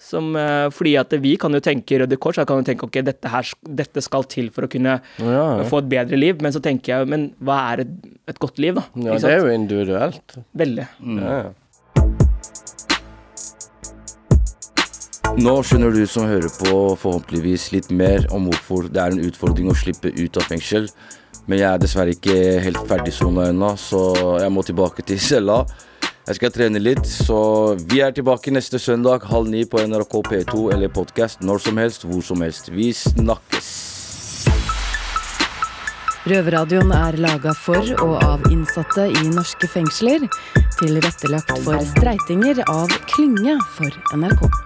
[0.00, 3.00] Som, eh, fordi at vi kan jo tenke Røde Kors, jeg kan jo tenke ok,
[3.04, 3.50] dette, her,
[3.82, 5.66] dette skal til for å kunne Ja, ja.
[5.68, 6.40] få et bedre liv.
[6.44, 7.94] Men så tenker jeg, men hva er et,
[8.32, 8.86] et godt liv, da?
[9.10, 10.38] ja, det er jo individuelt.
[10.56, 10.88] Veldig.
[11.20, 11.46] Ja, ja.
[15.34, 19.72] Nå skjønner du som hører på forhåpentligvis litt mer om hvorfor det er en utfordring
[19.72, 20.86] å slippe ut av fengsel.
[21.50, 24.00] Men jeg er dessverre ikke helt ferdigsona ennå, så
[24.40, 25.64] jeg må tilbake til cella.
[26.26, 27.38] Jeg skal trene litt, så
[27.78, 32.06] vi er tilbake neste søndag halv ni på NRK P2 eller podkast når som helst,
[32.06, 32.72] hvor som helst.
[32.74, 33.70] Vi snakkes.
[36.26, 40.26] Røverradioen er laga for og av innsatte i norske fengsler.
[40.80, 44.65] Tilrettelagt for streitinger av Klynge for NRK.